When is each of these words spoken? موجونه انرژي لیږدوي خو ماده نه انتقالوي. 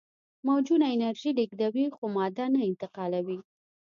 موجونه 0.45 0.85
انرژي 0.93 1.31
لیږدوي 1.37 1.85
خو 1.95 2.03
ماده 2.15 2.45
نه 2.53 2.59
انتقالوي. 2.69 3.39